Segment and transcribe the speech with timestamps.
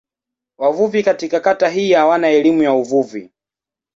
[0.57, 3.31] Wavuvi katika kata hii hawana elimu ya uvuvi.